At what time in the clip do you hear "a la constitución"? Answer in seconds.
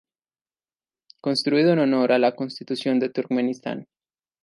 2.11-2.99